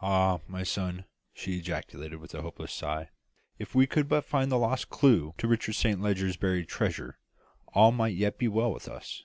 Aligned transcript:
"Ah, 0.00 0.38
my 0.46 0.62
son," 0.62 1.06
she 1.34 1.58
ejaculated, 1.58 2.18
with 2.20 2.36
a 2.36 2.42
hopeless 2.42 2.72
sigh, 2.72 3.08
"if 3.58 3.74
we 3.74 3.84
could 3.84 4.08
but 4.08 4.24
find 4.24 4.48
the 4.52 4.56
lost 4.56 4.90
clue 4.90 5.34
to 5.38 5.48
Richard 5.48 5.72
Saint 5.72 6.00
Leger's 6.00 6.36
buried 6.36 6.68
treasure, 6.68 7.18
all 7.74 7.90
might 7.90 8.14
yet 8.16 8.38
be 8.38 8.46
well 8.46 8.72
with 8.72 8.86
us!" 8.88 9.24